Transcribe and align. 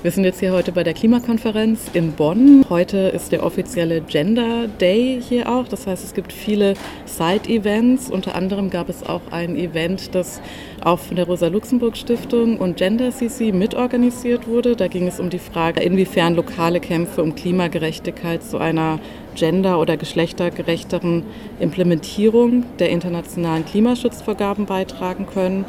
Wir 0.00 0.12
sind 0.12 0.22
jetzt 0.22 0.38
hier 0.38 0.52
heute 0.52 0.70
bei 0.70 0.84
der 0.84 0.94
Klimakonferenz 0.94 1.90
in 1.92 2.12
Bonn. 2.12 2.64
Heute 2.68 2.98
ist 2.98 3.32
der 3.32 3.42
offizielle 3.42 4.00
Gender 4.00 4.68
Day 4.68 5.20
hier 5.20 5.48
auch. 5.52 5.66
Das 5.66 5.88
heißt, 5.88 6.04
es 6.04 6.14
gibt 6.14 6.32
viele 6.32 6.74
Side-Events. 7.04 8.08
Unter 8.08 8.36
anderem 8.36 8.70
gab 8.70 8.88
es 8.88 9.02
auch 9.02 9.22
ein 9.32 9.56
Event, 9.56 10.14
das 10.14 10.40
auch 10.84 11.00
von 11.00 11.16
der 11.16 11.26
Rosa-Luxemburg-Stiftung 11.26 12.58
und 12.58 12.76
Gender 12.76 13.10
CC 13.10 13.50
mitorganisiert 13.50 14.46
wurde. 14.46 14.76
Da 14.76 14.86
ging 14.86 15.08
es 15.08 15.18
um 15.18 15.30
die 15.30 15.40
Frage, 15.40 15.80
inwiefern 15.80 16.36
lokale 16.36 16.78
Kämpfe 16.78 17.20
um 17.20 17.34
Klimagerechtigkeit 17.34 18.44
zu 18.44 18.58
einer 18.58 19.00
gender- 19.34 19.80
oder 19.80 19.96
geschlechtergerechteren 19.96 21.24
Implementierung 21.58 22.64
der 22.78 22.90
internationalen 22.90 23.64
Klimaschutzvorgaben 23.64 24.66
beitragen 24.66 25.26
können. 25.26 25.64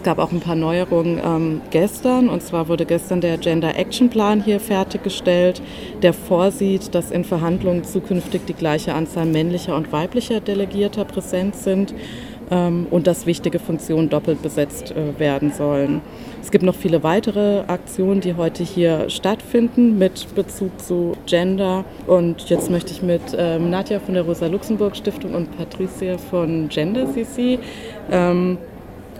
Es 0.00 0.04
gab 0.04 0.18
auch 0.18 0.32
ein 0.32 0.40
paar 0.40 0.56
Neuerungen 0.56 1.20
ähm, 1.22 1.60
gestern. 1.68 2.30
Und 2.30 2.42
zwar 2.42 2.68
wurde 2.68 2.86
gestern 2.86 3.20
der 3.20 3.36
Gender 3.36 3.76
Action 3.76 4.08
Plan 4.08 4.42
hier 4.42 4.58
fertiggestellt, 4.58 5.60
der 6.00 6.14
vorsieht, 6.14 6.94
dass 6.94 7.10
in 7.10 7.22
Verhandlungen 7.22 7.84
zukünftig 7.84 8.46
die 8.46 8.54
gleiche 8.54 8.94
Anzahl 8.94 9.26
männlicher 9.26 9.76
und 9.76 9.92
weiblicher 9.92 10.40
Delegierter 10.40 11.04
präsent 11.04 11.54
sind 11.54 11.92
ähm, 12.50 12.86
und 12.90 13.06
dass 13.06 13.26
wichtige 13.26 13.58
Funktionen 13.58 14.08
doppelt 14.08 14.40
besetzt 14.40 14.92
äh, 14.92 15.18
werden 15.18 15.52
sollen. 15.52 16.00
Es 16.40 16.50
gibt 16.50 16.64
noch 16.64 16.76
viele 16.76 17.02
weitere 17.02 17.64
Aktionen, 17.66 18.22
die 18.22 18.36
heute 18.36 18.64
hier 18.64 19.10
stattfinden 19.10 19.98
mit 19.98 20.34
Bezug 20.34 20.80
zu 20.80 21.12
Gender. 21.26 21.84
Und 22.06 22.48
jetzt 22.48 22.70
möchte 22.70 22.92
ich 22.92 23.02
mit 23.02 23.36
ähm, 23.36 23.68
Nadja 23.68 24.00
von 24.00 24.14
der 24.14 24.22
Rosa-Luxemburg-Stiftung 24.22 25.34
und 25.34 25.54
Patricia 25.58 26.16
von 26.16 26.70
Gender 26.70 27.06
CC 27.12 27.58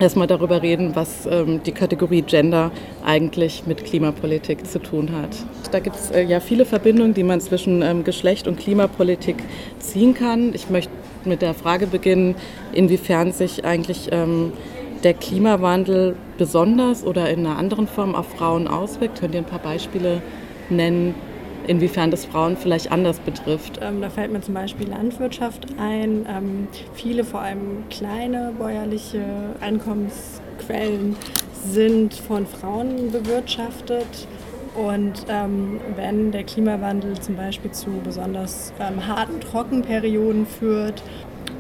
erstmal 0.01 0.27
darüber 0.27 0.63
reden, 0.63 0.97
was 0.97 1.27
ähm, 1.31 1.63
die 1.63 1.73
Kategorie 1.73 2.23
Gender 2.23 2.71
eigentlich 3.05 3.65
mit 3.67 3.85
Klimapolitik 3.85 4.67
zu 4.67 4.81
tun 4.81 5.11
hat. 5.13 5.37
Da 5.71 5.79
gibt 5.79 5.97
es 5.97 6.11
äh, 6.11 6.23
ja 6.23 6.41
viele 6.41 6.65
Verbindungen, 6.65 7.15
die 7.15 7.23
man 7.23 7.41
zwischen 7.41 7.83
ähm, 7.83 8.03
Geschlecht 8.05 8.49
und 8.49 8.59
Klimapolitik 8.59 9.37
ziehen 9.79 10.15
kann. 10.15 10.53
Ich 10.55 10.71
möchte 10.71 10.93
mit 11.25 11.43
der 11.43 11.55
Frage 11.55 11.87
beginnen, 11.87 12.35
inwiefern 12.73 13.33
sich 13.33 13.65
eigentlich 13.65 14.09
ähm, 14.11 14.53
der 15.05 15.15
Klimawandel 15.15 16.17
besonders 16.39 17.05
oder 17.05 17.31
in 17.31 17.47
einer 17.47 17.59
anderen 17.59 17.87
Form 17.87 18.15
auf 18.15 18.29
Frauen 18.37 18.69
auswirkt. 18.69 19.21
Könnt 19.21 19.35
ihr 19.35 19.41
ein 19.41 19.47
paar 19.47 19.61
Beispiele 19.61 20.23
nennen, 20.71 21.15
inwiefern 21.71 22.11
das 22.11 22.25
Frauen 22.25 22.57
vielleicht 22.57 22.91
anders 22.91 23.21
betrifft. 23.21 23.79
Ähm, 23.81 24.01
da 24.01 24.11
fällt 24.11 24.33
mir 24.33 24.41
zum 24.41 24.55
Beispiel 24.55 24.89
Landwirtschaft 24.89 25.69
ein. 25.79 26.27
Ähm, 26.29 26.67
viele, 26.95 27.23
vor 27.23 27.41
allem 27.41 27.85
kleine 27.91 28.53
bäuerliche 28.59 29.23
Einkommensquellen 29.61 31.15
sind 31.65 32.15
von 32.15 32.45
Frauen 32.47 33.13
bewirtschaftet. 33.13 34.27
Und 34.75 35.27
ähm, 35.29 35.81
wenn 35.95 36.33
der 36.33 36.43
Klimawandel 36.43 37.21
zum 37.21 37.37
Beispiel 37.37 37.71
zu 37.71 37.91
besonders 38.03 38.73
ähm, 38.81 39.07
harten 39.07 39.41
Trockenperioden 39.41 40.47
führt 40.47 41.05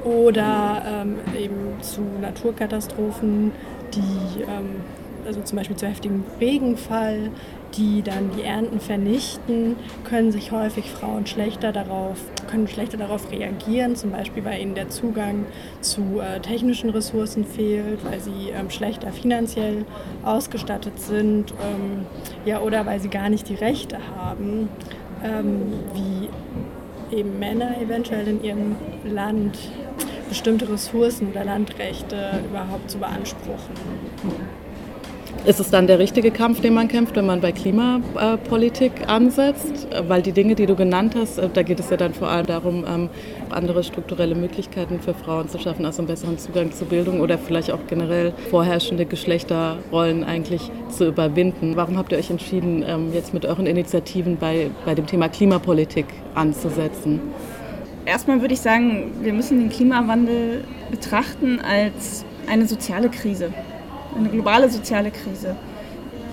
oder 0.02 0.82
ähm, 0.86 1.16
eben 1.38 1.80
zu 1.82 2.00
Naturkatastrophen, 2.20 3.52
die 3.94 4.42
ähm, 4.42 4.82
also 5.24 5.40
zum 5.42 5.58
Beispiel 5.58 5.76
zu 5.76 5.86
heftigem 5.86 6.24
Regenfall, 6.40 7.30
die 7.76 8.02
dann 8.02 8.30
die 8.36 8.42
Ernten 8.42 8.80
vernichten, 8.80 9.76
können 10.04 10.32
sich 10.32 10.52
häufig 10.52 10.90
Frauen 10.90 11.26
schlechter 11.26 11.72
darauf, 11.72 12.18
können 12.48 12.68
schlechter 12.68 12.96
darauf 12.96 13.30
reagieren, 13.30 13.96
zum 13.96 14.10
Beispiel 14.10 14.44
weil 14.44 14.60
ihnen 14.60 14.74
der 14.74 14.88
Zugang 14.88 15.46
zu 15.80 16.20
äh, 16.20 16.40
technischen 16.40 16.90
Ressourcen 16.90 17.44
fehlt, 17.44 18.04
weil 18.04 18.20
sie 18.20 18.50
ähm, 18.50 18.70
schlechter 18.70 19.12
finanziell 19.12 19.84
ausgestattet 20.24 21.00
sind 21.00 21.52
ähm, 21.52 22.06
ja, 22.44 22.60
oder 22.60 22.86
weil 22.86 23.00
sie 23.00 23.08
gar 23.08 23.28
nicht 23.28 23.48
die 23.48 23.54
Rechte 23.54 23.98
haben, 24.16 24.68
ähm, 25.24 25.72
wie 25.94 27.16
eben 27.16 27.38
Männer 27.38 27.80
eventuell 27.80 28.26
in 28.28 28.42
ihrem 28.44 28.76
Land 29.04 29.58
bestimmte 30.28 30.70
Ressourcen 30.70 31.30
oder 31.30 31.44
Landrechte 31.44 32.40
überhaupt 32.48 32.90
zu 32.90 32.98
beanspruchen. 32.98 33.74
Ist 35.46 35.58
es 35.58 35.70
dann 35.70 35.86
der 35.86 35.98
richtige 35.98 36.30
Kampf, 36.30 36.60
den 36.60 36.74
man 36.74 36.88
kämpft, 36.88 37.16
wenn 37.16 37.24
man 37.24 37.40
bei 37.40 37.50
Klimapolitik 37.50 38.92
ansetzt? 39.06 39.88
Weil 40.06 40.20
die 40.20 40.32
Dinge, 40.32 40.54
die 40.54 40.66
du 40.66 40.76
genannt 40.76 41.14
hast, 41.16 41.38
äh, 41.38 41.48
da 41.52 41.62
geht 41.62 41.80
es 41.80 41.88
ja 41.88 41.96
dann 41.96 42.12
vor 42.12 42.28
allem 42.28 42.44
darum, 42.44 42.84
ähm, 42.86 43.08
andere 43.48 43.82
strukturelle 43.82 44.34
Möglichkeiten 44.34 45.00
für 45.00 45.14
Frauen 45.14 45.48
zu 45.48 45.58
schaffen, 45.58 45.86
also 45.86 46.02
einen 46.02 46.08
besseren 46.08 46.36
Zugang 46.36 46.72
zur 46.72 46.88
Bildung 46.88 47.20
oder 47.20 47.38
vielleicht 47.38 47.70
auch 47.70 47.78
generell 47.88 48.34
vorherrschende 48.50 49.06
Geschlechterrollen 49.06 50.24
eigentlich 50.24 50.70
zu 50.90 51.06
überwinden. 51.06 51.74
Warum 51.74 51.96
habt 51.96 52.12
ihr 52.12 52.18
euch 52.18 52.30
entschieden, 52.30 52.84
ähm, 52.86 53.14
jetzt 53.14 53.32
mit 53.32 53.46
euren 53.46 53.66
Initiativen 53.66 54.36
bei, 54.36 54.70
bei 54.84 54.94
dem 54.94 55.06
Thema 55.06 55.30
Klimapolitik 55.30 56.04
anzusetzen? 56.34 57.18
Erstmal 58.04 58.42
würde 58.42 58.52
ich 58.52 58.60
sagen, 58.60 59.12
wir 59.22 59.32
müssen 59.32 59.58
den 59.58 59.70
Klimawandel 59.70 60.64
betrachten 60.90 61.60
als 61.60 62.26
eine 62.46 62.66
soziale 62.66 63.08
Krise 63.08 63.52
eine 64.16 64.28
globale 64.28 64.68
soziale 64.70 65.10
Krise. 65.10 65.56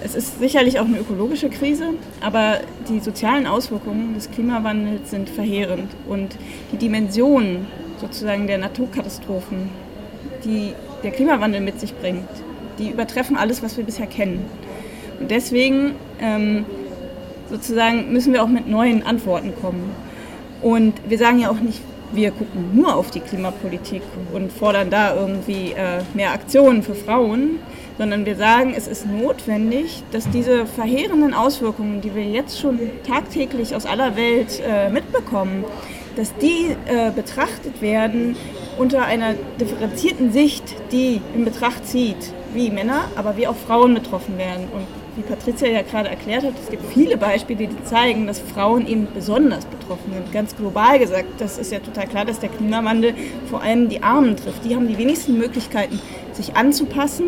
Es 0.04 0.14
ist 0.16 0.40
sicherlich 0.40 0.80
auch 0.80 0.86
eine 0.86 1.00
ökologische 1.00 1.50
Krise, 1.50 1.94
aber 2.22 2.60
die 2.88 3.00
sozialen 3.00 3.48
Auswirkungen 3.48 4.14
des 4.14 4.30
Klimawandels 4.30 5.10
sind 5.10 5.30
verheerend 5.30 5.92
und 6.08 6.36
die 6.72 6.78
Dimension 6.78 7.66
sozusagen 8.00 8.46
der 8.48 8.60
Naturkatastrophen, 8.60 9.70
die 10.44 10.74
der 11.04 11.12
Klimawandel 11.12 11.62
mit 11.62 11.80
sich 11.80 11.96
bringt, 11.96 12.30
die 12.78 12.90
übertreffen 12.90 13.38
alles, 13.38 13.64
was 13.64 13.76
wir 13.78 13.84
bisher 13.84 14.06
kennen. 14.06 14.46
Und 15.20 15.32
deswegen 15.32 15.96
ähm, 16.20 16.66
sozusagen 17.50 18.12
müssen 18.12 18.34
wir 18.34 18.44
auch 18.44 18.48
mit 18.48 18.68
neuen 18.68 19.04
Antworten 19.04 19.54
kommen. 19.60 19.92
Und 20.62 20.94
wir 21.08 21.18
sagen 21.18 21.40
ja 21.40 21.50
auch 21.50 21.60
nicht, 21.60 21.82
wir 22.12 22.32
gucken 22.32 22.72
nur 22.74 22.96
auf 22.96 23.12
die 23.12 23.20
Klimapolitik 23.20 24.02
und 24.34 24.52
fordern 24.52 24.90
da 24.90 25.16
irgendwie 25.16 25.74
äh, 25.74 26.02
mehr 26.14 26.32
Aktionen 26.32 26.84
für 26.84 26.96
Frauen, 26.96 27.60
sondern 27.98 28.26
wir 28.26 28.36
sagen, 28.36 28.74
es 28.76 28.88
ist 28.88 29.06
notwendig, 29.08 30.04
dass 30.12 30.30
diese 30.30 30.66
verheerenden 30.66 31.34
Auswirkungen, 31.34 32.02
die 32.02 32.14
wir 32.14 32.24
jetzt 32.24 32.60
schon 32.60 32.80
tagtäglich 33.06 33.76
aus 33.76 33.86
aller 33.86 34.16
Welt 34.16 34.62
äh, 34.66 34.90
mitbekommen, 34.90 35.66
dass 36.16 36.34
die 36.38 36.76
äh, 36.86 37.12
betrachtet 37.12 37.82
werden 37.82 38.36
unter 38.78 39.06
einer 39.06 39.34
differenzierten 39.60 40.32
Sicht, 40.32 40.64
die 40.92 41.22
in 41.36 41.46
Betracht 41.46 41.88
zieht, 41.88 42.34
wie 42.54 42.70
Männer, 42.70 43.06
aber 43.16 43.38
wie 43.38 43.48
auch 43.48 43.56
Frauen 43.56 43.94
betroffen 43.94 44.38
werden. 44.38 44.68
Und 44.74 44.86
wie 45.18 45.24
Patricia 45.24 45.68
ja 45.68 45.82
gerade 45.82 46.10
erklärt 46.10 46.44
hat, 46.44 46.54
es 46.62 46.70
gibt 46.70 46.86
viele 46.94 47.18
Beispiele, 47.18 47.68
die 47.68 47.84
zeigen, 47.84 48.28
dass 48.28 48.40
Frauen 48.40 48.88
eben 48.88 49.08
besonders 49.14 49.66
betroffen 49.66 50.14
sind. 50.14 50.32
Ganz 50.32 50.56
global 50.56 51.00
gesagt, 51.00 51.26
das 51.40 51.58
ist 51.58 51.72
ja 51.72 51.80
total 51.80 52.08
klar, 52.08 52.24
dass 52.24 52.40
der 52.40 52.50
Klimawandel 52.50 53.16
vor 53.50 53.62
allem 53.62 53.90
die 53.90 54.04
Armen 54.04 54.38
trifft. 54.38 54.64
Die 54.64 54.76
haben 54.76 54.88
die 54.88 54.98
wenigsten 54.98 55.38
Möglichkeiten, 55.38 56.00
sich 56.34 56.56
anzupassen. 56.56 57.26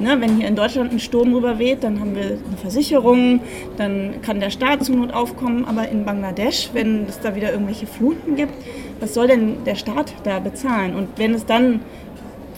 Ne, 0.00 0.20
wenn 0.20 0.38
hier 0.38 0.48
in 0.48 0.56
Deutschland 0.56 0.92
ein 0.92 0.98
Sturm 0.98 1.32
rüber 1.34 1.60
weht, 1.60 1.84
dann 1.84 2.00
haben 2.00 2.16
wir 2.16 2.24
eine 2.24 2.56
Versicherung, 2.60 3.40
dann 3.76 4.22
kann 4.22 4.40
der 4.40 4.50
Staat 4.50 4.84
zur 4.84 4.96
Not 4.96 5.12
aufkommen. 5.12 5.64
Aber 5.64 5.88
in 5.88 6.04
Bangladesch, 6.04 6.70
wenn 6.72 7.06
es 7.08 7.20
da 7.20 7.36
wieder 7.36 7.52
irgendwelche 7.52 7.86
Fluten 7.86 8.34
gibt, 8.34 8.54
was 8.98 9.14
soll 9.14 9.28
denn 9.28 9.62
der 9.64 9.76
Staat 9.76 10.12
da 10.24 10.40
bezahlen? 10.40 10.96
Und 10.96 11.10
wenn 11.16 11.32
es 11.32 11.46
dann 11.46 11.80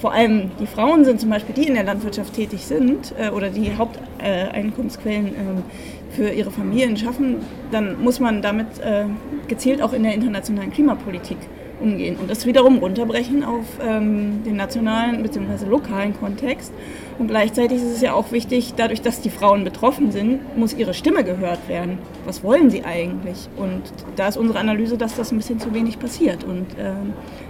vor 0.01 0.13
allem 0.13 0.51
die 0.61 0.67
Frauen 0.67 1.05
sind 1.05 1.21
zum 1.21 1.31
Beispiel, 1.31 1.55
die 1.55 1.67
in 1.67 1.75
der 1.75 1.85
Landwirtschaft 1.85 2.35
tätig 2.35 2.65
sind 2.67 3.15
äh, 3.19 3.31
oder 3.31 3.51
die 3.51 3.77
Haupteinkommensquellen 3.77 5.27
äh, 5.29 6.15
für 6.15 6.31
ihre 6.31 6.51
Familien 6.51 6.97
schaffen, 6.97 7.37
dann 7.71 8.03
muss 8.03 8.21
man 8.21 8.43
damit 8.43 8.79
äh, 8.81 9.05
gezielt 9.49 9.83
auch 9.83 9.93
in 9.93 10.03
der 10.03 10.15
internationalen 10.15 10.71
Klimapolitik 10.71 11.39
umgehen 11.81 12.17
und 12.17 12.31
das 12.31 12.47
wiederum 12.47 12.79
runterbrechen 12.79 13.45
auf 13.45 13.65
ähm, 13.87 14.43
den 14.45 14.57
nationalen 14.57 15.23
bzw. 15.23 15.67
lokalen 15.67 16.19
Kontext. 16.19 16.73
Und 17.19 17.29
gleichzeitig 17.29 17.79
ist 17.79 17.97
es 17.97 18.01
ja 18.01 18.15
auch 18.15 18.33
wichtig, 18.33 18.75
dadurch, 18.77 19.03
dass 19.03 19.21
die 19.21 19.31
Frauen 19.31 19.65
betroffen 19.65 20.11
sind, 20.11 20.57
muss 20.57 20.75
ihre 20.75 20.95
Stimme 20.95 21.25
gehört 21.25 21.69
werden. 21.69 21.99
Was 22.25 22.43
wollen 22.43 22.71
sie 22.71 22.85
eigentlich? 22.85 23.49
Und 23.57 23.83
da 24.17 24.29
ist 24.29 24.37
unsere 24.37 24.59
Analyse, 24.59 24.97
dass 24.97 25.17
das 25.17 25.33
ein 25.33 25.39
bisschen 25.39 25.61
zu 25.61 25.75
wenig 25.75 25.99
passiert 25.99 26.45
und 26.45 26.67
äh, 26.79 26.93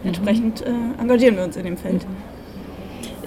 entsprechend 0.04 0.62
äh, 0.62 0.70
engagieren 1.00 1.36
wir 1.36 1.44
uns 1.44 1.56
in 1.56 1.64
dem 1.64 1.76
Feld. 1.76 2.02
Mhm. 2.08 2.35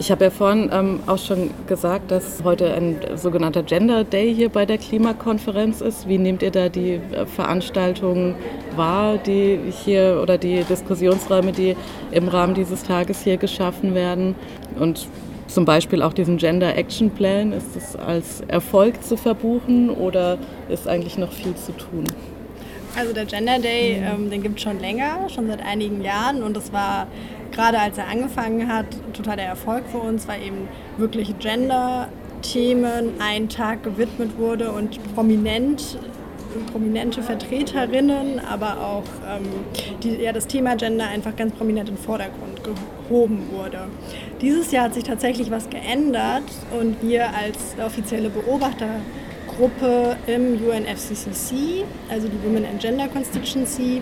Ich 0.01 0.11
habe 0.11 0.23
ja 0.23 0.29
vorhin 0.29 0.69
ähm, 0.71 1.01
auch 1.07 1.17
schon 1.17 1.51
gesagt, 1.67 2.09
dass 2.09 2.41
heute 2.45 2.73
ein 2.73 2.95
sogenannter 3.15 3.63
Gender 3.63 4.05
Day 4.05 4.33
hier 4.33 4.47
bei 4.47 4.65
der 4.65 4.77
Klimakonferenz 4.77 5.81
ist. 5.81 6.07
Wie 6.07 6.17
nehmt 6.17 6.41
ihr 6.41 6.51
da 6.51 6.69
die 6.69 6.93
äh, 6.93 7.25
Veranstaltungen 7.25 8.35
wahr, 8.77 9.17
die 9.17 9.59
hier 9.83 10.19
oder 10.23 10.37
die 10.37 10.63
Diskussionsräume, 10.63 11.51
die 11.51 11.75
im 12.11 12.29
Rahmen 12.29 12.53
dieses 12.53 12.83
Tages 12.83 13.21
hier 13.23 13.35
geschaffen 13.35 13.93
werden? 13.93 14.35
Und 14.79 15.05
zum 15.47 15.65
Beispiel 15.65 16.01
auch 16.01 16.13
diesen 16.13 16.37
Gender 16.37 16.77
Action 16.77 17.09
Plan, 17.09 17.51
ist 17.51 17.75
es 17.75 17.97
als 17.97 18.39
Erfolg 18.47 19.03
zu 19.03 19.17
verbuchen 19.17 19.89
oder 19.89 20.37
ist 20.69 20.87
eigentlich 20.87 21.17
noch 21.17 21.33
viel 21.33 21.55
zu 21.55 21.73
tun? 21.73 22.05
Also 22.99 23.13
der 23.13 23.23
Gender 23.23 23.59
Day, 23.59 24.03
ähm, 24.03 24.29
den 24.29 24.43
gibt 24.43 24.57
es 24.57 24.63
schon 24.63 24.77
länger, 24.77 25.29
schon 25.29 25.47
seit 25.47 25.65
einigen 25.65 26.03
Jahren 26.03 26.43
und 26.43 26.57
es 26.57 26.73
war 26.73 27.07
gerade 27.53 27.79
als 27.79 27.97
er 27.97 28.09
angefangen 28.09 28.67
hat, 28.67 28.87
total 29.13 29.37
der 29.37 29.45
Erfolg 29.45 29.85
für 29.89 29.99
uns, 29.99 30.27
weil 30.27 30.43
eben 30.43 30.67
wirklich 30.97 31.39
Gender 31.39 32.09
Themen 32.41 33.13
ein 33.19 33.47
Tag 33.47 33.83
gewidmet 33.83 34.37
wurde 34.37 34.73
und 34.73 34.99
prominent 35.15 35.97
prominente 36.73 37.23
Vertreterinnen, 37.23 38.39
aber 38.39 38.81
auch 38.81 39.03
ähm, 39.29 39.45
die, 40.03 40.21
ja, 40.21 40.33
das 40.33 40.47
Thema 40.47 40.75
Gender 40.75 41.07
einfach 41.07 41.35
ganz 41.37 41.53
prominent 41.53 41.87
in 41.87 41.95
den 41.95 42.03
Vordergrund 42.03 42.59
gehoben 42.63 43.47
wurde. 43.51 43.87
Dieses 44.41 44.71
Jahr 44.71 44.85
hat 44.85 44.95
sich 44.95 45.05
tatsächlich 45.05 45.51
was 45.51 45.69
geändert 45.69 46.43
und 46.77 47.01
wir 47.01 47.27
als 47.27 47.75
offizielle 47.81 48.29
Beobachtergruppe 49.59 50.15
im 50.27 50.57
UNFCCC, 50.65 51.83
also 52.09 52.27
die 52.27 52.43
Women 52.43 52.65
and 52.65 52.79
Gender 52.79 53.07
Constituency, 53.09 54.01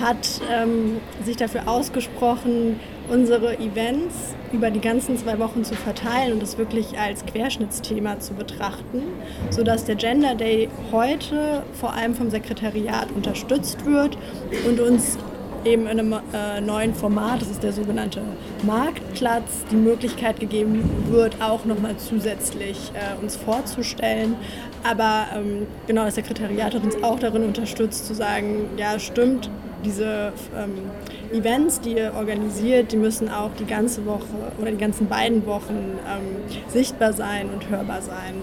hat 0.00 0.40
ähm, 0.50 1.00
sich 1.24 1.36
dafür 1.36 1.68
ausgesprochen, 1.68 2.80
unsere 3.08 3.58
Events 3.58 4.34
über 4.52 4.70
die 4.70 4.80
ganzen 4.80 5.16
zwei 5.16 5.38
Wochen 5.38 5.64
zu 5.64 5.74
verteilen 5.74 6.32
und 6.32 6.42
es 6.42 6.58
wirklich 6.58 6.98
als 6.98 7.24
Querschnittsthema 7.24 8.18
zu 8.18 8.34
betrachten, 8.34 9.02
sodass 9.50 9.84
der 9.84 9.94
Gender 9.94 10.34
Day 10.34 10.68
heute 10.90 11.62
vor 11.78 11.92
allem 11.94 12.14
vom 12.14 12.30
Sekretariat 12.30 13.12
unterstützt 13.12 13.84
wird 13.84 14.18
und 14.66 14.80
uns 14.80 15.18
eben 15.66 15.82
in 15.82 16.00
einem 16.00 16.12
äh, 16.12 16.60
neuen 16.60 16.94
Format, 16.94 17.42
das 17.42 17.50
ist 17.50 17.62
der 17.62 17.72
sogenannte 17.72 18.22
Marktplatz, 18.62 19.64
die 19.70 19.76
Möglichkeit 19.76 20.40
gegeben 20.40 20.88
wird, 21.10 21.42
auch 21.42 21.64
nochmal 21.64 21.96
zusätzlich 21.96 22.92
äh, 22.94 23.22
uns 23.22 23.36
vorzustellen. 23.36 24.36
Aber 24.82 25.26
ähm, 25.34 25.66
genau, 25.86 26.04
das 26.04 26.14
Sekretariat 26.14 26.74
hat 26.74 26.84
uns 26.84 27.02
auch 27.02 27.18
darin 27.18 27.44
unterstützt 27.44 28.06
zu 28.06 28.14
sagen, 28.14 28.70
ja 28.76 28.98
stimmt, 28.98 29.50
diese 29.84 30.32
ähm, 30.56 30.90
Events, 31.32 31.80
die 31.80 31.96
ihr 31.96 32.14
organisiert, 32.14 32.92
die 32.92 32.96
müssen 32.96 33.28
auch 33.28 33.50
die 33.58 33.66
ganze 33.66 34.06
Woche 34.06 34.52
oder 34.60 34.70
die 34.70 34.78
ganzen 34.78 35.08
beiden 35.08 35.44
Wochen 35.46 35.98
ähm, 36.06 36.60
sichtbar 36.68 37.12
sein 37.12 37.48
und 37.50 37.68
hörbar 37.68 38.02
sein. 38.02 38.34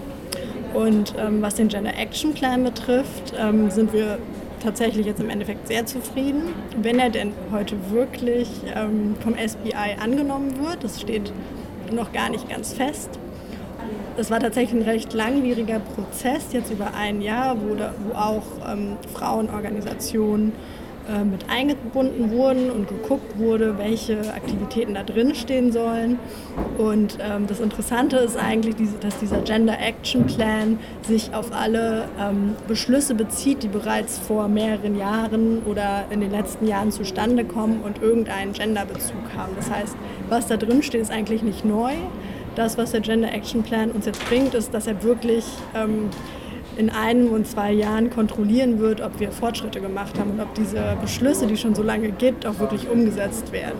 Und 0.74 1.14
ähm, 1.18 1.40
was 1.40 1.54
den 1.54 1.68
Gender 1.68 1.96
Action 1.96 2.34
Plan 2.34 2.64
betrifft, 2.64 3.32
ähm, 3.38 3.70
sind 3.70 3.92
wir 3.92 4.18
tatsächlich 4.64 5.06
jetzt 5.06 5.20
im 5.20 5.30
Endeffekt 5.30 5.68
sehr 5.68 5.86
zufrieden. 5.86 6.54
Wenn 6.80 6.98
er 6.98 7.10
denn 7.10 7.32
heute 7.52 7.76
wirklich 7.90 8.48
ähm, 8.74 9.14
vom 9.20 9.34
SBI 9.34 9.96
angenommen 10.02 10.58
wird, 10.58 10.82
das 10.82 11.00
steht 11.00 11.32
noch 11.92 12.12
gar 12.12 12.30
nicht 12.30 12.48
ganz 12.48 12.72
fest. 12.72 13.10
Es 14.16 14.30
war 14.30 14.40
tatsächlich 14.40 14.80
ein 14.80 14.88
recht 14.88 15.12
langwieriger 15.12 15.80
Prozess, 15.80 16.52
jetzt 16.52 16.70
über 16.70 16.94
ein 16.94 17.20
Jahr, 17.20 17.56
wo, 17.60 17.74
da, 17.74 17.92
wo 18.08 18.16
auch 18.16 18.72
ähm, 18.72 18.96
Frauenorganisationen 19.12 20.52
äh, 21.08 21.24
mit 21.24 21.50
eingebunden 21.50 22.30
wurden 22.30 22.70
und 22.70 22.88
geguckt 22.88 23.38
wurde, 23.38 23.76
welche 23.78 24.18
Aktivitäten 24.34 24.94
da 24.94 25.02
drin 25.02 25.34
stehen 25.34 25.70
sollen. 25.72 26.18
Und 26.78 27.18
ähm, 27.20 27.46
das 27.46 27.60
Interessante 27.60 28.16
ist 28.16 28.36
eigentlich, 28.36 28.74
dass 29.00 29.18
dieser 29.18 29.40
Gender 29.42 29.78
Action 29.78 30.26
Plan 30.26 30.78
sich 31.02 31.34
auf 31.34 31.52
alle 31.52 32.08
ähm, 32.18 32.56
Beschlüsse 32.66 33.14
bezieht, 33.14 33.62
die 33.62 33.68
bereits 33.68 34.18
vor 34.18 34.48
mehreren 34.48 34.96
Jahren 34.96 35.62
oder 35.66 36.06
in 36.10 36.20
den 36.20 36.30
letzten 36.30 36.66
Jahren 36.66 36.90
zustande 36.90 37.44
kommen 37.44 37.80
und 37.82 38.02
irgendeinen 38.02 38.52
Genderbezug 38.52 39.34
haben. 39.36 39.52
Das 39.56 39.70
heißt, 39.70 39.96
was 40.28 40.46
da 40.46 40.56
drin 40.56 40.82
steht, 40.82 41.02
ist 41.02 41.10
eigentlich 41.10 41.42
nicht 41.42 41.64
neu. 41.64 41.92
Das, 42.54 42.78
was 42.78 42.92
der 42.92 43.00
Gender 43.00 43.32
Action 43.32 43.62
Plan 43.62 43.90
uns 43.90 44.06
jetzt 44.06 44.24
bringt, 44.28 44.54
ist, 44.54 44.72
dass 44.72 44.86
er 44.86 45.02
wirklich 45.02 45.44
ähm, 45.74 46.08
in 46.76 46.90
einem 46.90 47.28
und 47.28 47.46
zwei 47.46 47.72
Jahren 47.72 48.10
kontrollieren 48.10 48.78
wird, 48.78 49.00
ob 49.00 49.20
wir 49.20 49.30
Fortschritte 49.30 49.80
gemacht 49.80 50.18
haben 50.18 50.32
und 50.32 50.40
ob 50.40 50.54
diese 50.54 50.96
Beschlüsse, 51.00 51.46
die 51.46 51.54
es 51.54 51.60
schon 51.60 51.74
so 51.74 51.82
lange 51.82 52.10
gibt, 52.10 52.46
auch 52.46 52.58
wirklich 52.58 52.88
umgesetzt 52.88 53.52
werden. 53.52 53.78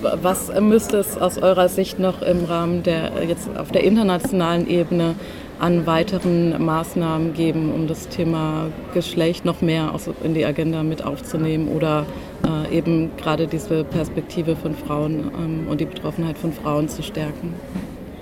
Was 0.00 0.50
müsste 0.60 0.98
es 0.98 1.18
aus 1.18 1.36
eurer 1.38 1.68
Sicht 1.68 1.98
noch 1.98 2.22
im 2.22 2.44
Rahmen 2.44 2.82
der 2.82 3.12
jetzt 3.28 3.48
auf 3.56 3.70
der 3.70 3.84
internationalen 3.84 4.66
Ebene 4.66 5.14
an 5.58 5.86
weiteren 5.86 6.64
Maßnahmen 6.64 7.34
geben, 7.34 7.70
um 7.72 7.86
das 7.86 8.08
Thema 8.08 8.68
Geschlecht 8.94 9.44
noch 9.44 9.60
mehr 9.60 9.92
in 10.24 10.32
die 10.32 10.46
Agenda 10.46 10.82
mit 10.82 11.04
aufzunehmen 11.04 11.68
oder 11.68 12.06
äh, 12.46 12.78
eben 12.78 13.10
gerade 13.18 13.46
diese 13.46 13.84
Perspektive 13.84 14.56
von 14.56 14.74
Frauen 14.74 15.30
ähm, 15.38 15.66
und 15.68 15.80
die 15.82 15.84
Betroffenheit 15.84 16.38
von 16.38 16.54
Frauen 16.54 16.88
zu 16.88 17.02
stärken? 17.02 17.54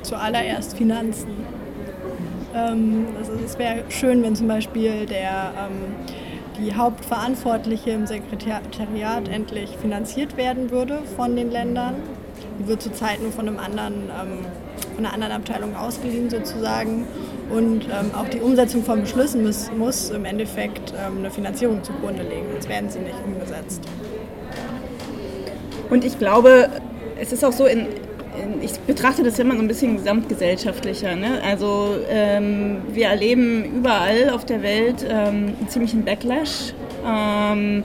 Zuallererst 0.03 0.77
Finanzen. 0.77 1.29
Ähm, 2.55 3.07
also 3.19 3.33
es 3.45 3.59
wäre 3.59 3.85
schön, 3.89 4.23
wenn 4.23 4.35
zum 4.35 4.49
Beispiel 4.49 5.07
der, 5.07 5.53
ähm, 5.57 5.95
die 6.59 6.75
Hauptverantwortliche 6.75 7.91
im 7.91 8.07
Sekretariat 8.07 9.29
endlich 9.29 9.77
finanziert 9.81 10.37
werden 10.37 10.71
würde 10.71 11.01
von 11.17 11.37
den 11.37 11.51
Ländern. 11.51 11.97
Die 12.59 12.67
wird 12.67 12.83
zurzeit 12.83 13.21
nur 13.23 13.33
von, 13.33 13.49
einem 13.49 13.59
anderen, 13.59 13.95
ähm, 14.05 14.45
von 14.95 15.05
einer 15.05 15.15
anderen 15.15 15.33
Abteilung 15.35 15.77
ausgeliehen 15.77 16.31
sozusagen. 16.31 17.07
Und 17.51 17.87
auch 18.15 18.29
die 18.29 18.41
Umsetzung 18.41 18.85
von 18.85 19.01
Beschlüssen 19.01 19.43
muss, 19.43 19.71
muss 19.73 20.11
im 20.11 20.27
Endeffekt 20.27 20.93
eine 20.95 21.31
Finanzierung 21.31 21.83
zugrunde 21.83 22.23
legen, 22.23 22.45
sonst 22.53 22.69
werden 22.69 22.91
sie 22.91 22.99
nicht 22.99 23.17
umgesetzt. 23.25 23.81
Und 25.89 26.05
ich 26.05 26.19
glaube, 26.19 26.69
es 27.19 27.33
ist 27.33 27.43
auch 27.47 27.53
so, 27.53 27.65
in, 27.65 27.87
ich 28.61 28.73
betrachte 28.81 29.23
das 29.23 29.39
immer 29.39 29.55
so 29.55 29.61
ein 29.61 29.69
bisschen 29.69 29.97
gesamtgesellschaftlicher. 29.97 31.17
Ne? 31.17 31.41
Also 31.43 31.97
ähm, 32.11 32.79
wir 32.93 33.07
erleben 33.07 33.65
überall 33.65 34.31
auf 34.31 34.45
der 34.45 34.63
Welt 34.63 35.05
ähm, 35.09 35.55
einen 35.59 35.69
ziemlichen 35.69 36.05
Backlash. 36.05 36.75
Ähm, 37.07 37.85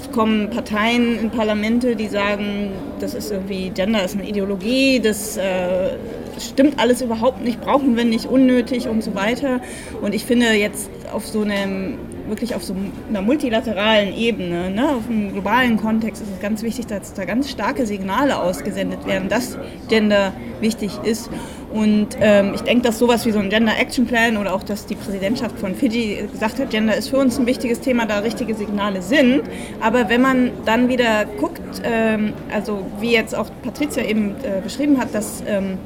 es 0.00 0.10
kommen 0.10 0.50
Parteien 0.50 1.18
in 1.18 1.30
Parlamente, 1.30 1.94
die 1.96 2.08
sagen, 2.08 2.72
das 3.00 3.14
ist 3.14 3.30
irgendwie 3.30 3.70
Gender 3.70 4.04
ist 4.04 4.14
eine 4.14 4.28
Ideologie, 4.28 5.00
das 5.00 5.36
äh, 5.36 5.96
stimmt 6.40 6.78
alles 6.80 7.02
überhaupt 7.02 7.42
nicht, 7.44 7.60
brauchen 7.60 7.96
wir 7.96 8.04
nicht, 8.04 8.26
unnötig 8.26 8.88
und 8.88 9.02
so 9.02 9.14
weiter. 9.14 9.60
Und 10.00 10.14
ich 10.14 10.24
finde 10.24 10.52
jetzt 10.52 10.90
auf 11.12 11.26
so 11.26 11.42
einem 11.42 11.98
wirklich 12.28 12.54
auf 12.54 12.62
so 12.62 12.74
einer 13.08 13.22
multilateralen 13.22 14.14
Ebene, 14.14 14.70
ne, 14.70 14.90
auf 14.90 15.08
einem 15.08 15.32
globalen 15.32 15.76
Kontext 15.76 16.22
ist 16.22 16.28
es 16.30 16.40
ganz 16.40 16.62
wichtig, 16.62 16.86
dass 16.86 17.14
da 17.14 17.24
ganz 17.24 17.50
starke 17.50 17.86
Signale 17.86 18.40
ausgesendet 18.40 19.06
werden, 19.06 19.28
dass 19.28 19.58
Gender 19.88 20.32
wichtig 20.60 20.92
ist. 21.04 21.30
Und 21.72 22.08
ähm, 22.20 22.52
ich 22.54 22.60
denke, 22.60 22.82
dass 22.82 22.98
sowas 22.98 23.24
wie 23.24 23.32
so 23.32 23.38
ein 23.38 23.48
Gender 23.48 23.72
Action 23.78 24.06
Plan 24.06 24.36
oder 24.36 24.54
auch, 24.54 24.62
dass 24.62 24.86
die 24.86 24.94
Präsidentschaft 24.94 25.58
von 25.58 25.74
Fiji 25.74 26.28
gesagt 26.30 26.58
hat, 26.58 26.70
Gender 26.70 26.94
ist 26.96 27.08
für 27.08 27.16
uns 27.16 27.38
ein 27.38 27.46
wichtiges 27.46 27.80
Thema, 27.80 28.06
da 28.06 28.18
richtige 28.18 28.54
Signale 28.54 29.00
sind. 29.00 29.42
Aber 29.80 30.08
wenn 30.08 30.20
man 30.20 30.50
dann 30.66 30.88
wieder 30.88 31.24
guckt, 31.40 31.60
ähm, 31.82 32.34
also 32.52 32.86
wie 33.00 33.12
jetzt 33.12 33.34
auch 33.34 33.48
Patricia 33.62 34.04
eben 34.04 34.34
äh, 34.42 34.60
beschrieben 34.62 34.98
hat, 34.98 35.14
dass 35.14 35.42
ähm, 35.46 35.78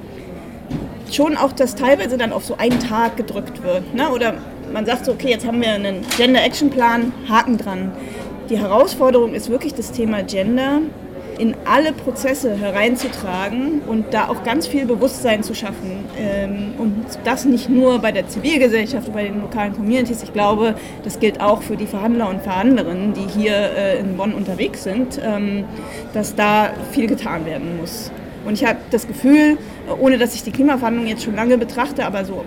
schon 1.12 1.36
auch 1.36 1.52
das 1.52 1.74
teilweise 1.74 2.18
dann 2.18 2.32
auf 2.32 2.44
so 2.44 2.56
einen 2.56 2.80
Tag 2.80 3.16
gedrückt 3.16 3.62
wird. 3.62 3.94
Ne? 3.94 4.10
Oder 4.10 4.34
man 4.72 4.86
sagt 4.86 5.04
so, 5.06 5.12
okay, 5.12 5.30
jetzt 5.30 5.46
haben 5.46 5.60
wir 5.60 5.70
einen 5.70 6.04
Gender 6.16 6.44
Action 6.44 6.70
Plan, 6.70 7.12
Haken 7.28 7.58
dran. 7.58 7.92
Die 8.50 8.58
Herausforderung 8.58 9.34
ist 9.34 9.50
wirklich 9.50 9.74
das 9.74 9.92
Thema 9.92 10.22
Gender 10.22 10.80
in 11.38 11.54
alle 11.64 11.92
Prozesse 11.92 12.56
hereinzutragen 12.56 13.82
und 13.86 14.14
da 14.14 14.28
auch 14.28 14.42
ganz 14.42 14.66
viel 14.66 14.86
Bewusstsein 14.86 15.42
zu 15.42 15.54
schaffen. 15.54 16.04
Ähm, 16.18 16.74
und 16.78 17.04
das 17.24 17.44
nicht 17.44 17.68
nur 17.68 17.98
bei 17.98 18.12
der 18.12 18.28
Zivilgesellschaft, 18.28 19.12
bei 19.12 19.24
den 19.24 19.42
lokalen 19.42 19.74
Communities. 19.74 20.22
Ich 20.22 20.32
glaube, 20.32 20.74
das 21.04 21.20
gilt 21.20 21.40
auch 21.40 21.62
für 21.62 21.76
die 21.76 21.86
Verhandler 21.86 22.28
und 22.28 22.42
Verhandlerinnen, 22.42 23.12
die 23.12 23.26
hier 23.38 23.54
äh, 23.54 23.98
in 23.98 24.16
Bonn 24.16 24.32
unterwegs 24.32 24.84
sind, 24.84 25.20
ähm, 25.22 25.64
dass 26.14 26.34
da 26.34 26.70
viel 26.92 27.06
getan 27.06 27.44
werden 27.44 27.78
muss. 27.78 28.10
Und 28.46 28.54
ich 28.54 28.64
habe 28.64 28.78
das 28.92 29.08
Gefühl, 29.08 29.58
ohne 30.00 30.18
dass 30.18 30.34
ich 30.34 30.44
die 30.44 30.52
Klimaverhandlungen 30.52 31.10
jetzt 31.10 31.24
schon 31.24 31.34
lange 31.34 31.58
betrachte, 31.58 32.06
aber 32.06 32.24
so 32.24 32.44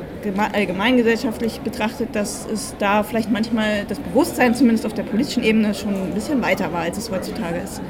allgemeingesellschaftlich 0.54 1.60
betrachtet, 1.60 2.10
dass 2.14 2.48
es 2.52 2.74
da 2.80 3.04
vielleicht 3.04 3.30
manchmal 3.30 3.84
das 3.88 4.00
Bewusstsein 4.00 4.56
zumindest 4.56 4.86
auf 4.86 4.94
der 4.94 5.04
politischen 5.04 5.44
Ebene 5.44 5.74
schon 5.74 5.94
ein 5.94 6.14
bisschen 6.14 6.42
weiter 6.42 6.72
war, 6.72 6.82
als 6.82 6.98
es 6.98 7.12
heutzutage 7.12 7.60
ist. 7.60 7.82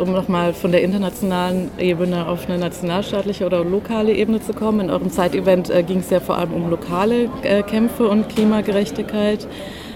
Um 0.00 0.12
nochmal 0.12 0.54
von 0.54 0.72
der 0.72 0.82
internationalen 0.82 1.70
Ebene 1.78 2.26
auf 2.26 2.48
eine 2.48 2.56
nationalstaatliche 2.56 3.44
oder 3.44 3.62
lokale 3.62 4.14
Ebene 4.14 4.40
zu 4.40 4.54
kommen. 4.54 4.80
In 4.80 4.90
eurem 4.90 5.10
Zeitevent 5.10 5.68
äh, 5.68 5.82
ging 5.82 5.98
es 5.98 6.08
ja 6.08 6.20
vor 6.20 6.38
allem 6.38 6.54
um 6.54 6.70
lokale 6.70 7.28
äh, 7.42 7.62
Kämpfe 7.62 8.08
und 8.08 8.30
Klimagerechtigkeit. 8.30 9.46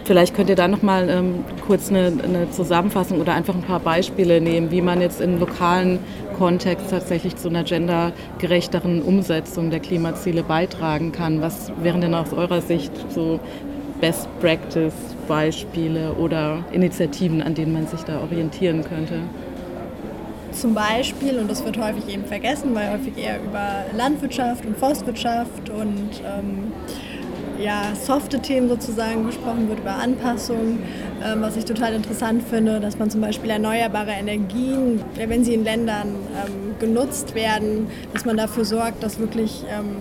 Vielleicht 0.05 0.35
könnt 0.35 0.51
ihr 0.51 0.57
da 0.57 0.69
nochmal 0.69 1.09
ähm, 1.09 1.43
kurz 1.67 1.89
eine, 1.89 2.13
eine, 2.23 2.51
Zusammenfassung 2.51 3.19
oder 3.19 3.33
einfach 3.33 3.55
ein 3.55 3.63
paar 3.63 3.81
Beispiele 3.81 4.43
nehmen, 4.43 4.71
wie 4.71 4.83
man 4.83 5.01
jetzt 5.01 5.23
im 5.23 5.41
lokalen 5.41 6.01
Kontext 6.37 6.91
tatsächlich 6.91 7.37
zu 7.37 7.49
einer 7.49 7.65
gendergerechteren 7.65 9.01
Umsetzung 9.01 9.71
der 9.71 9.81
Klimaziele 9.81 10.43
beitragen 10.43 11.13
kann. 11.13 11.41
Was 11.41 11.73
wären 11.83 12.03
denn 12.03 12.15
aus 12.15 12.35
eurer 12.35 12.61
Sicht 12.61 12.93
so 13.09 13.41
Best 14.03 14.29
Practice 14.41 14.93
Beispiele 15.27 16.13
oder 16.13 16.63
Initiativen, 16.73 17.41
an 17.41 17.55
denen 17.55 17.73
man 17.73 17.87
sich 17.87 18.03
da 18.03 18.21
orientieren 18.21 18.85
könnte? 18.85 19.21
Zum 20.55 20.75
Beispiel, 20.75 21.39
und 21.39 21.51
das 21.51 21.65
wird 21.65 21.79
häufig 21.79 22.09
eben 22.09 22.25
vergessen, 22.25 22.75
weil 22.75 22.91
häufig 22.93 23.19
eher 23.19 23.43
über 23.43 23.85
Landwirtschaft 23.97 24.65
und 24.65 24.79
Forstwirtschaft 24.79 25.69
und 25.69 26.11
ähm, 26.25 26.73
ja, 27.63 27.83
softe 27.95 28.41
Themen 28.41 28.69
sozusagen 28.69 29.27
gesprochen 29.27 29.69
wird, 29.69 29.81
über 29.81 29.95
Anpassung, 29.97 30.79
ähm, 31.25 31.43
was 31.43 31.57
ich 31.57 31.65
total 31.65 31.95
interessant 31.95 32.43
finde, 32.43 32.81
dass 32.81 32.99
man 32.99 33.11
zum 33.11 33.21
Beispiel 33.21 33.51
erneuerbare 33.51 34.13
Energien, 34.13 35.03
wenn 35.17 35.45
sie 35.45 35.55
in 35.55 35.65
Ländern 35.65 36.09
ähm, 36.09 36.75
genutzt 36.79 37.35
werden, 37.35 37.89
dass 38.13 38.25
man 38.25 38.37
dafür 38.37 38.65
sorgt, 38.65 39.03
dass 39.03 39.19
wirklich 39.19 39.65
ähm, 39.71 39.97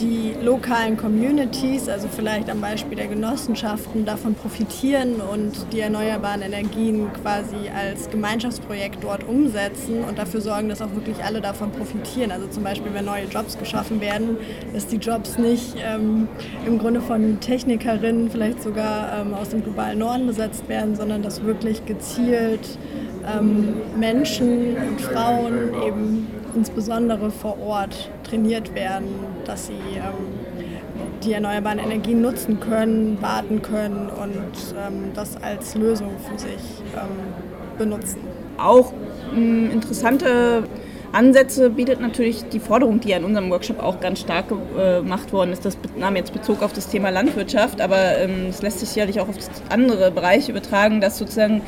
die 0.00 0.34
lokalen 0.42 0.96
Communities, 0.96 1.88
also 1.88 2.08
vielleicht 2.08 2.50
am 2.50 2.60
Beispiel 2.60 2.96
der 2.96 3.06
Genossenschaften, 3.06 4.04
davon 4.04 4.34
profitieren 4.34 5.20
und 5.20 5.52
die 5.72 5.80
erneuerbaren 5.80 6.42
Energien 6.42 7.12
quasi 7.22 7.56
als 7.74 8.10
Gemeinschaftsprojekt 8.10 9.02
dort 9.02 9.24
umsetzen 9.24 10.04
und 10.04 10.18
dafür 10.18 10.40
sorgen, 10.40 10.68
dass 10.68 10.82
auch 10.82 10.92
wirklich 10.94 11.22
alle 11.24 11.40
davon 11.40 11.70
profitieren. 11.70 12.30
Also 12.30 12.46
zum 12.48 12.62
Beispiel, 12.62 12.92
wenn 12.94 13.04
neue 13.04 13.24
Jobs 13.24 13.58
geschaffen 13.58 14.00
werden, 14.00 14.36
dass 14.72 14.86
die 14.86 14.96
Jobs 14.96 15.38
nicht 15.38 15.76
ähm, 15.84 16.28
im 16.66 16.78
Grunde 16.78 17.00
von 17.00 17.40
Technikerinnen 17.40 18.30
vielleicht 18.30 18.62
sogar 18.62 19.20
ähm, 19.20 19.34
aus 19.34 19.50
dem 19.50 19.62
globalen 19.62 19.98
Norden 19.98 20.26
besetzt 20.26 20.68
werden, 20.68 20.96
sondern 20.96 21.22
dass 21.22 21.44
wirklich 21.44 21.84
gezielt 21.86 22.78
ähm, 23.26 23.74
Menschen 23.98 24.76
und 24.76 25.00
Frauen 25.00 25.72
eben 25.86 26.26
insbesondere 26.54 27.30
vor 27.30 27.58
Ort 27.60 28.10
trainiert 28.34 28.74
werden, 28.74 29.08
dass 29.44 29.68
sie 29.68 29.72
ähm, 29.72 31.14
die 31.22 31.32
erneuerbaren 31.32 31.78
Energien 31.78 32.20
nutzen 32.20 32.58
können, 32.58 33.18
warten 33.20 33.62
können 33.62 34.08
und 34.08 34.74
ähm, 34.76 35.12
das 35.14 35.36
als 35.40 35.74
Lösung 35.76 36.10
für 36.28 36.38
sich 36.38 36.82
ähm, 36.94 37.78
benutzen. 37.78 38.18
Auch 38.58 38.92
ähm, 39.34 39.70
interessante 39.70 40.64
Ansätze 41.12 41.70
bietet 41.70 42.00
natürlich 42.00 42.48
die 42.48 42.58
Forderung, 42.58 42.98
die 42.98 43.10
ja 43.10 43.18
in 43.18 43.24
unserem 43.24 43.50
Workshop 43.50 43.80
auch 43.80 44.00
ganz 44.00 44.18
stark 44.18 44.46
äh, 44.76 44.96
gemacht 44.98 45.32
worden 45.32 45.52
ist. 45.52 45.64
Das 45.64 45.78
nahm 45.96 46.16
jetzt 46.16 46.32
Bezug 46.32 46.60
auf 46.62 46.72
das 46.72 46.88
Thema 46.88 47.10
Landwirtschaft, 47.10 47.80
aber 47.80 48.18
es 48.48 48.62
lässt 48.62 48.80
sich 48.80 48.88
sicherlich 48.88 49.20
auch 49.20 49.28
auf 49.28 49.36
andere 49.68 50.10
Bereiche 50.10 50.50
übertragen, 50.50 51.00
dass 51.00 51.18
sozusagen 51.18 51.62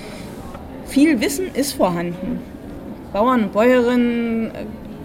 viel 0.87 1.21
Wissen 1.21 1.47
ist 1.55 1.75
vorhanden. 1.75 2.41
Bauern 3.13 3.45
und 3.45 3.53
Bäuerinnen, 3.53 4.51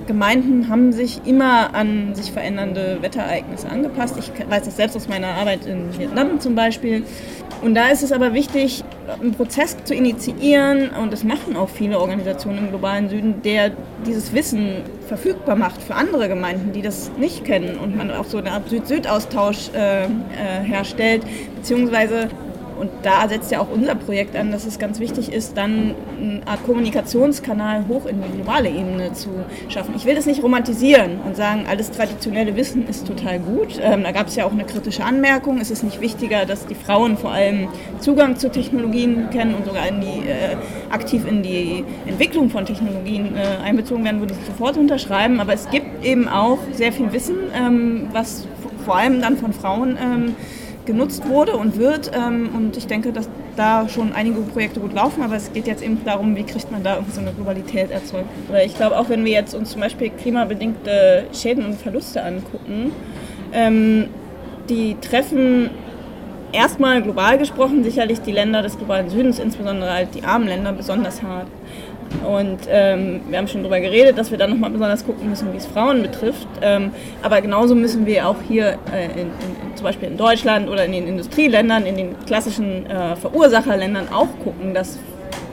Gemeinden 0.07 0.69
haben 0.69 0.91
sich 0.91 1.21
immer 1.25 1.73
an 1.73 2.15
sich 2.15 2.31
verändernde 2.31 2.97
Wetterereignisse 3.01 3.69
angepasst. 3.69 4.15
Ich 4.17 4.31
weiß 4.49 4.63
das 4.63 4.77
selbst 4.77 4.95
aus 4.95 5.07
meiner 5.07 5.27
Arbeit 5.27 5.65
in 5.65 5.97
Vietnam 5.97 6.39
zum 6.39 6.55
Beispiel. 6.55 7.03
Und 7.61 7.75
da 7.75 7.89
ist 7.89 8.01
es 8.01 8.11
aber 8.11 8.33
wichtig, 8.33 8.83
einen 9.21 9.33
Prozess 9.33 9.77
zu 9.83 9.93
initiieren, 9.93 10.89
und 10.89 11.13
das 11.13 11.23
machen 11.23 11.55
auch 11.55 11.69
viele 11.69 11.99
Organisationen 11.99 12.57
im 12.57 12.69
globalen 12.69 13.09
Süden, 13.09 13.41
der 13.43 13.71
dieses 14.05 14.33
Wissen 14.33 14.77
verfügbar 15.07 15.55
macht 15.55 15.81
für 15.81 15.93
andere 15.93 16.27
Gemeinden, 16.27 16.71
die 16.73 16.81
das 16.81 17.11
nicht 17.19 17.45
kennen 17.45 17.77
und 17.77 17.95
man 17.95 18.09
auch 18.09 18.25
so 18.25 18.37
eine 18.37 18.51
Art 18.51 18.69
Süd-Süd-Austausch 18.69 19.69
äh, 19.75 20.03
äh, 20.03 20.07
herstellt, 20.63 21.23
beziehungsweise 21.57 22.29
und 22.81 22.89
da 23.03 23.29
setzt 23.29 23.51
ja 23.51 23.59
auch 23.59 23.69
unser 23.71 23.93
Projekt 23.93 24.35
an, 24.35 24.51
dass 24.51 24.65
es 24.65 24.79
ganz 24.79 24.99
wichtig 24.99 25.31
ist, 25.31 25.55
dann 25.55 25.93
eine 26.19 26.41
Art 26.47 26.65
Kommunikationskanal 26.65 27.85
hoch 27.87 28.07
in 28.07 28.23
die 28.23 28.29
globale 28.29 28.69
Ebene 28.69 29.13
zu 29.13 29.29
schaffen. 29.69 29.93
Ich 29.95 30.05
will 30.05 30.15
das 30.15 30.25
nicht 30.25 30.41
romantisieren 30.41 31.19
und 31.23 31.37
sagen, 31.37 31.65
alles 31.69 31.91
traditionelle 31.91 32.55
Wissen 32.55 32.87
ist 32.87 33.05
total 33.05 33.37
gut. 33.37 33.79
Ähm, 33.79 34.01
da 34.01 34.11
gab 34.11 34.29
es 34.29 34.35
ja 34.35 34.45
auch 34.45 34.51
eine 34.51 34.63
kritische 34.63 35.03
Anmerkung. 35.03 35.59
Es 35.59 35.69
ist 35.69 35.83
nicht 35.83 36.01
wichtiger, 36.01 36.47
dass 36.47 36.65
die 36.65 36.73
Frauen 36.73 37.17
vor 37.17 37.31
allem 37.31 37.67
Zugang 37.99 38.37
zu 38.37 38.49
Technologien 38.49 39.29
kennen 39.29 39.53
und 39.53 39.63
sogar 39.67 39.87
in 39.87 40.01
die, 40.01 40.27
äh, 40.27 40.55
aktiv 40.89 41.27
in 41.27 41.43
die 41.43 41.83
Entwicklung 42.07 42.49
von 42.49 42.65
Technologien 42.65 43.35
äh, 43.35 43.63
einbezogen 43.63 44.03
werden, 44.03 44.21
würde 44.21 44.33
ich 44.33 44.43
sofort 44.47 44.75
unterschreiben. 44.77 45.39
Aber 45.39 45.53
es 45.53 45.69
gibt 45.69 46.03
eben 46.03 46.27
auch 46.27 46.57
sehr 46.73 46.91
viel 46.91 47.13
Wissen, 47.13 47.35
ähm, 47.55 48.07
was 48.11 48.47
vor 48.81 48.95
allem 48.95 49.21
dann 49.21 49.37
von 49.37 49.53
Frauen 49.53 49.97
ähm, 50.01 50.35
genutzt 50.91 51.27
wurde 51.27 51.55
und 51.55 51.77
wird. 51.77 52.11
Ähm, 52.13 52.49
und 52.55 52.77
ich 52.77 52.87
denke, 52.87 53.13
dass 53.13 53.29
da 53.55 53.87
schon 53.87 54.13
einige 54.13 54.41
Projekte 54.41 54.79
gut 54.79 54.93
laufen, 54.93 55.23
aber 55.23 55.35
es 55.35 55.51
geht 55.53 55.67
jetzt 55.67 55.83
eben 55.83 56.03
darum, 56.05 56.35
wie 56.35 56.43
kriegt 56.43 56.71
man 56.71 56.83
da 56.83 56.95
irgendwie 56.95 57.13
so 57.13 57.21
eine 57.21 57.31
Globalität 57.31 57.91
erzeugt. 57.91 58.29
Weil 58.49 58.65
ich 58.65 58.75
glaube, 58.75 58.97
auch 58.97 59.09
wenn 59.09 59.23
wir 59.25 59.31
jetzt 59.31 59.53
uns 59.53 59.71
zum 59.71 59.81
Beispiel 59.81 60.09
klimabedingte 60.09 61.25
Schäden 61.33 61.65
und 61.65 61.75
Verluste 61.75 62.23
angucken, 62.23 62.91
ähm, 63.53 64.07
die 64.69 64.95
treffen 65.01 65.69
erstmal 66.51 67.01
global 67.01 67.37
gesprochen 67.37 67.83
sicherlich 67.83 68.21
die 68.21 68.31
Länder 68.31 68.61
des 68.61 68.77
globalen 68.77 69.09
Südens, 69.09 69.39
insbesondere 69.39 69.91
halt 69.91 70.15
die 70.15 70.23
armen 70.23 70.47
Länder, 70.47 70.73
besonders 70.73 71.23
hart. 71.23 71.47
Und 72.25 72.59
ähm, 72.69 73.21
wir 73.29 73.37
haben 73.37 73.47
schon 73.47 73.63
darüber 73.63 73.79
geredet, 73.79 74.17
dass 74.17 74.31
wir 74.31 74.37
dann 74.37 74.51
nochmal 74.51 74.69
besonders 74.69 75.05
gucken 75.05 75.29
müssen, 75.29 75.51
wie 75.53 75.57
es 75.57 75.65
Frauen 75.65 76.01
betrifft. 76.01 76.47
Ähm, 76.61 76.91
aber 77.21 77.41
genauso 77.41 77.75
müssen 77.75 78.05
wir 78.05 78.27
auch 78.27 78.37
hier 78.47 78.77
äh, 78.93 79.05
in, 79.13 79.27
in, 79.27 79.75
zum 79.75 79.85
Beispiel 79.85 80.09
in 80.09 80.17
Deutschland 80.17 80.69
oder 80.69 80.85
in 80.85 80.91
den 80.91 81.07
Industrieländern, 81.07 81.85
in 81.85 81.97
den 81.97 82.15
klassischen 82.25 82.85
äh, 82.89 83.15
Verursacherländern 83.15 84.09
auch 84.09 84.27
gucken, 84.43 84.73
dass 84.73 84.99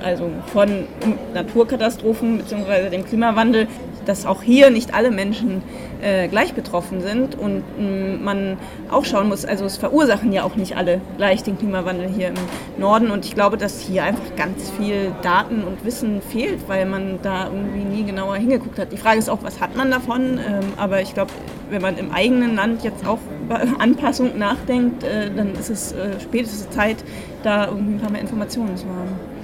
also 0.02 0.30
von 0.52 0.86
Naturkatastrophen 1.34 2.38
bzw. 2.38 2.90
dem 2.90 3.04
Klimawandel 3.04 3.66
dass 4.08 4.24
auch 4.24 4.42
hier 4.42 4.70
nicht 4.70 4.94
alle 4.94 5.10
Menschen 5.10 5.62
äh, 6.00 6.28
gleich 6.28 6.54
betroffen 6.54 7.02
sind 7.02 7.38
und 7.38 7.62
mh, 7.78 8.16
mm, 8.18 8.24
man 8.24 8.56
auch 8.90 9.04
schauen 9.04 9.28
muss, 9.28 9.44
also 9.44 9.66
es 9.66 9.76
verursachen 9.76 10.32
ja 10.32 10.44
auch 10.44 10.56
nicht 10.56 10.76
alle 10.76 11.02
gleich 11.18 11.42
den 11.42 11.58
Klimawandel 11.58 12.08
hier 12.08 12.28
im 12.28 12.34
Norden 12.78 13.10
und 13.10 13.26
ich 13.26 13.34
glaube, 13.34 13.58
dass 13.58 13.80
hier 13.80 14.04
einfach 14.04 14.34
ganz 14.34 14.70
viel 14.70 15.12
Daten 15.22 15.62
und 15.62 15.84
Wissen 15.84 16.22
fehlt, 16.22 16.68
weil 16.68 16.86
man 16.86 17.18
da 17.22 17.46
irgendwie 17.46 17.84
nie 17.84 18.04
genauer 18.04 18.36
hingeguckt 18.36 18.78
hat. 18.78 18.92
Die 18.92 18.96
Frage 18.96 19.18
ist 19.18 19.28
auch, 19.28 19.42
was 19.42 19.60
hat 19.60 19.76
man 19.76 19.90
davon, 19.90 20.38
ähm, 20.38 20.72
aber 20.78 21.02
ich 21.02 21.12
glaube, 21.12 21.30
wenn 21.70 21.82
man 21.82 21.98
im 21.98 22.10
eigenen 22.10 22.56
Land 22.56 22.84
jetzt 22.84 23.06
auch 23.06 23.18
über 23.44 23.60
Anpassung 23.78 24.38
nachdenkt, 24.38 25.04
äh, 25.04 25.30
dann 25.34 25.52
ist 25.52 25.68
es 25.68 25.92
äh, 25.92 26.18
spätestens 26.18 26.70
Zeit, 26.70 26.96
da 27.42 27.66
irgendwie 27.66 27.94
ein 27.94 28.00
paar 28.00 28.10
mehr 28.10 28.22
Informationen 28.22 28.74
zu 28.76 28.86
haben. 28.86 29.37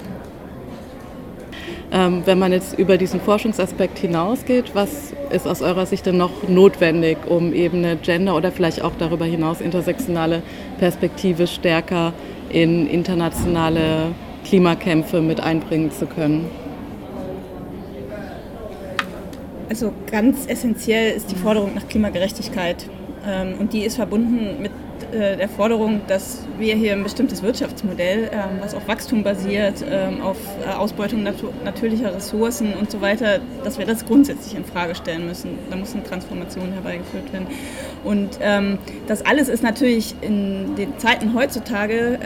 Ähm, 1.91 2.23
wenn 2.25 2.39
man 2.39 2.51
jetzt 2.51 2.77
über 2.79 2.97
diesen 2.97 3.21
Forschungsaspekt 3.21 3.99
hinausgeht, 3.99 4.71
was 4.73 5.13
ist 5.29 5.47
aus 5.47 5.61
eurer 5.61 5.85
Sicht 5.85 6.05
denn 6.05 6.17
noch 6.17 6.47
notwendig, 6.47 7.17
um 7.27 7.53
eben 7.53 7.79
eine 7.79 7.95
Gender- 7.97 8.35
oder 8.35 8.51
vielleicht 8.51 8.81
auch 8.81 8.93
darüber 8.97 9.25
hinaus 9.25 9.61
intersektionale 9.61 10.41
Perspektive 10.79 11.47
stärker 11.47 12.13
in 12.49 12.87
internationale 12.87 14.07
Klimakämpfe 14.43 15.21
mit 15.21 15.39
einbringen 15.39 15.91
zu 15.91 16.05
können? 16.07 16.49
Also 19.69 19.91
ganz 20.09 20.45
essentiell 20.47 21.15
ist 21.15 21.31
die 21.31 21.35
Forderung 21.35 21.75
nach 21.75 21.87
Klimagerechtigkeit. 21.87 22.87
Ähm, 23.27 23.55
und 23.59 23.73
die 23.73 23.81
ist 23.81 23.95
verbunden 23.95 24.61
mit 24.61 24.71
äh, 25.11 25.37
der 25.37 25.49
Forderung, 25.49 26.01
dass 26.07 26.39
wir 26.57 26.75
hier 26.75 26.93
ein 26.93 27.03
bestimmtes 27.03 27.41
Wirtschaftsmodell, 27.43 28.29
ähm, 28.31 28.59
was 28.59 28.73
auf 28.73 28.87
Wachstum 28.87 29.23
basiert, 29.23 29.83
ähm, 29.89 30.21
auf 30.21 30.37
äh, 30.65 30.73
Ausbeutung 30.73 31.23
natürlicher 31.23 32.15
Ressourcen 32.15 32.73
und 32.73 32.91
so 32.91 33.01
weiter, 33.01 33.39
dass 33.63 33.77
wir 33.77 33.85
das 33.85 34.05
grundsätzlich 34.05 34.55
in 34.55 34.65
Frage 34.65 34.95
stellen 34.95 35.25
müssen. 35.27 35.57
Da 35.69 35.75
muss 35.75 35.93
eine 35.93 36.03
Transformation 36.03 36.71
herbeigeführt 36.73 37.31
werden. 37.33 37.47
Und 38.03 38.39
ähm, 38.41 38.77
das 39.07 39.25
alles 39.25 39.49
ist 39.49 39.63
natürlich 39.63 40.15
in 40.21 40.75
den 40.75 40.97
Zeiten 40.99 41.33
heutzutage, 41.33 42.19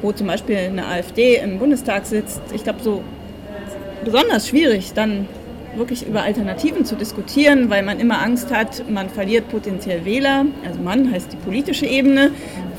wo 0.00 0.12
zum 0.12 0.26
Beispiel 0.26 0.56
eine 0.56 0.86
AfD 0.86 1.36
im 1.36 1.58
Bundestag 1.58 2.06
sitzt, 2.06 2.40
ich 2.52 2.64
glaube, 2.64 2.82
so 2.82 3.02
besonders 4.04 4.48
schwierig, 4.48 4.92
dann 4.94 5.28
wirklich 5.76 6.06
über 6.06 6.22
Alternativen 6.22 6.84
zu 6.84 6.96
diskutieren, 6.96 7.70
weil 7.70 7.82
man 7.82 8.00
immer 8.00 8.22
Angst 8.22 8.52
hat, 8.52 8.88
man 8.90 9.08
verliert 9.08 9.48
potenziell 9.48 10.04
Wähler, 10.04 10.46
also 10.66 10.80
man 10.80 11.10
heißt 11.12 11.32
die 11.32 11.36
politische 11.36 11.86
Ebene, 11.86 12.30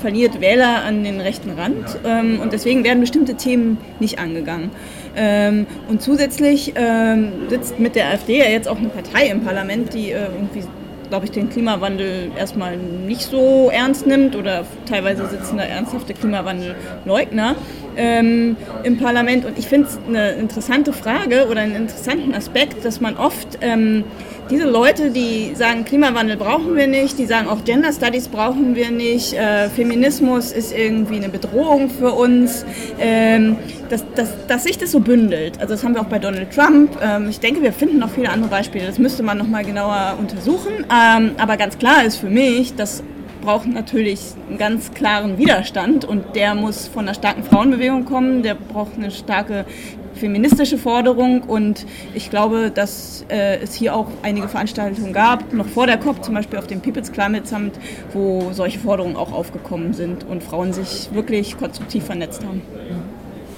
verliert 0.01 0.41
Wähler 0.41 0.83
an 0.83 1.03
den 1.03 1.21
rechten 1.21 1.51
Rand 1.51 1.97
ähm, 2.05 2.39
und 2.41 2.53
deswegen 2.53 2.83
werden 2.83 2.99
bestimmte 2.99 3.35
Themen 3.35 3.77
nicht 3.99 4.19
angegangen. 4.19 4.69
Ähm, 5.15 5.65
und 5.87 6.01
zusätzlich 6.01 6.73
ähm, 6.75 7.31
sitzt 7.49 7.79
mit 7.79 7.95
der 7.95 8.09
AfD 8.09 8.39
ja 8.39 8.45
jetzt 8.45 8.67
auch 8.67 8.77
eine 8.77 8.89
Partei 8.89 9.27
im 9.27 9.41
Parlament, 9.41 9.93
die 9.93 10.11
äh, 10.11 10.25
irgendwie 10.25 10.63
glaube 11.13 11.27
ich, 11.27 11.31
den 11.31 11.47
Klimawandel 11.47 12.31
erstmal 12.35 12.75
nicht 12.75 13.21
so 13.21 13.69
ernst 13.71 14.07
nimmt 14.07 14.35
oder 14.35 14.65
teilweise 14.89 15.27
sitzen 15.27 15.57
da 15.57 15.63
ernsthafte 15.63 16.15
Klimawandelleugner 16.15 17.55
ähm, 17.95 18.57
im 18.81 18.97
Parlament. 18.97 19.45
Und 19.45 19.59
ich 19.59 19.67
finde 19.67 19.89
es 19.89 19.99
eine 20.07 20.31
interessante 20.31 20.91
Frage 20.91 21.45
oder 21.51 21.61
einen 21.61 21.75
interessanten 21.75 22.33
Aspekt, 22.33 22.83
dass 22.83 22.99
man 22.99 23.15
oft 23.15 23.59
ähm, 23.61 24.05
diese 24.49 24.65
Leute, 24.65 25.11
die 25.11 25.53
sagen, 25.55 25.85
Klimawandel 25.85 26.37
brauchen 26.37 26.75
wir 26.75 26.87
nicht, 26.87 27.17
die 27.17 27.25
sagen 27.25 27.47
auch 27.47 27.63
Gender 27.63 27.91
Studies 27.91 28.27
brauchen 28.27 28.75
wir 28.75 28.91
nicht, 28.91 29.33
äh, 29.33 29.69
Feminismus 29.69 30.51
ist 30.51 30.75
irgendwie 30.75 31.17
eine 31.17 31.29
Bedrohung 31.29 31.89
für 31.89 32.11
uns, 32.11 32.65
ähm, 32.99 33.57
dass, 33.89 34.03
dass, 34.15 34.47
dass 34.47 34.63
sich 34.63 34.77
das 34.77 34.91
so 34.91 34.99
bündelt. 34.99 35.59
Also 35.59 35.73
das 35.73 35.83
haben 35.83 35.95
wir 35.95 36.01
auch 36.01 36.07
bei 36.07 36.19
Donald 36.19 36.51
Trump. 36.51 36.97
Ähm, 37.01 37.29
ich 37.29 37.39
denke, 37.39 37.61
wir 37.61 37.73
finden 37.73 37.99
noch 37.99 38.09
viele 38.09 38.29
andere 38.29 38.49
Beispiele. 38.49 38.85
Das 38.85 38.99
müsste 38.99 39.23
man 39.23 39.37
noch 39.37 39.47
mal 39.47 39.63
genauer 39.63 40.15
untersuchen. 40.19 40.85
Ähm, 40.91 41.31
aber 41.37 41.57
ganz 41.57 41.77
klar 41.77 42.03
ist 42.03 42.17
für 42.17 42.29
mich, 42.29 42.75
dass 42.75 43.03
braucht 43.43 43.67
natürlich 43.67 44.21
einen 44.47 44.57
ganz 44.57 44.93
klaren 44.93 45.37
Widerstand 45.37 46.05
und 46.05 46.35
der 46.35 46.55
muss 46.55 46.87
von 46.87 47.05
einer 47.05 47.13
starken 47.13 47.43
Frauenbewegung 47.43 48.05
kommen, 48.05 48.41
der 48.41 48.55
braucht 48.55 48.93
eine 48.95 49.11
starke 49.11 49.65
feministische 50.15 50.77
Forderung 50.77 51.41
und 51.43 51.85
ich 52.13 52.29
glaube, 52.29 52.71
dass 52.73 53.25
äh, 53.29 53.59
es 53.59 53.73
hier 53.73 53.95
auch 53.95 54.07
einige 54.21 54.47
Veranstaltungen 54.47 55.13
gab, 55.13 55.53
noch 55.53 55.67
vor 55.67 55.87
der 55.87 55.97
COP, 55.97 56.23
zum 56.23 56.33
Beispiel 56.33 56.59
auf 56.59 56.67
dem 56.67 56.81
People's 56.81 57.11
Climate 57.11 57.47
Summit, 57.47 57.73
wo 58.13 58.51
solche 58.51 58.79
Forderungen 58.79 59.15
auch 59.15 59.31
aufgekommen 59.31 59.93
sind 59.93 60.23
und 60.25 60.43
Frauen 60.43 60.73
sich 60.73 61.09
wirklich 61.13 61.57
konstruktiv 61.57 62.05
vernetzt 62.05 62.43
haben. 62.43 62.61